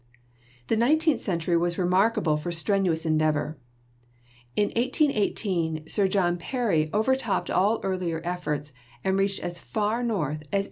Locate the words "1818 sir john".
4.69-6.37